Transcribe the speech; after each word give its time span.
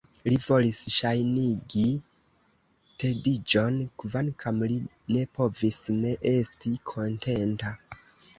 Li 0.31 0.37
volis 0.43 0.77
ŝajnigi 0.93 1.83
tediĝon, 3.03 3.77
kvankam 4.05 4.65
li 4.73 4.79
ne 5.17 5.27
povis 5.37 5.79
ne 6.01 6.17
esti 6.33 6.75
kontenta. 6.95 7.77